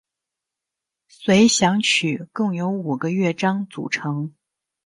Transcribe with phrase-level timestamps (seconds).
[1.07, 4.33] 随想曲共有五个乐章组成。